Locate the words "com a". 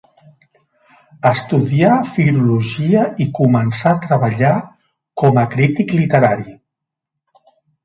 5.25-5.47